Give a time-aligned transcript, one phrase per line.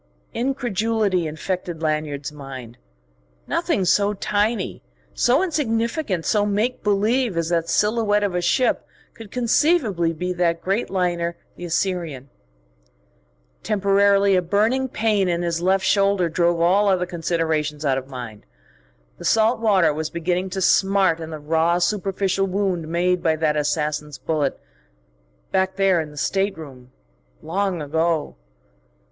[0.33, 2.79] Incredulity infected Lanyard's mind.
[3.45, 4.81] Nothing so tiny,
[5.13, 8.83] so insignificant, so make believe as that silhouette of a ship
[9.13, 12.29] could conceivably be that great liner, the Assyrian....
[13.61, 18.47] Temporarily a burning pain in his left shoulder drove all other considerations out of mind.
[19.19, 23.55] The salt water was beginning to smart in the raw, superficial wound made by that
[23.55, 24.59] assassin's bullet...
[25.51, 26.91] back there in the stateroom...
[27.43, 28.35] long ago....